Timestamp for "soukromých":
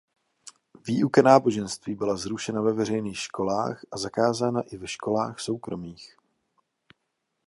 5.39-6.17